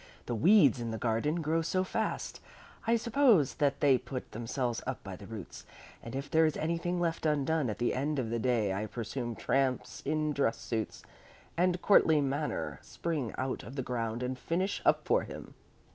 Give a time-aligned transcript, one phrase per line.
[0.25, 2.39] The weeds in the garden grow so fast,
[2.87, 5.63] I suppose, that they pull themselves up by the roots;
[6.01, 9.35] and if there is anything left undone at the end of the day I presume
[9.35, 11.03] tramps in dress suits,
[11.55, 15.53] and courtly in manner, spring out of the ground and finish up for him."